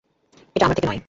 এটা 0.55 0.65
আমার 0.65 0.75
থেকে 0.75 0.87
নয়। 0.87 0.99